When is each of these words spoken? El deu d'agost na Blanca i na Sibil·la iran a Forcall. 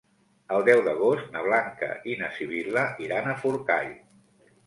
El 0.53 0.63
deu 0.67 0.79
d'agost 0.87 1.27
na 1.35 1.43
Blanca 1.49 1.89
i 2.13 2.17
na 2.21 2.29
Sibil·la 2.37 2.85
iran 3.09 3.29
a 3.29 3.35
Forcall. 3.45 3.93